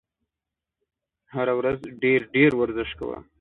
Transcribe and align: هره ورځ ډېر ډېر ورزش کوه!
هره 1.33 1.53
ورځ 1.59 1.79
ډېر 2.03 2.21
ډېر 2.35 2.51
ورزش 2.61 2.91
کوه! 2.99 3.17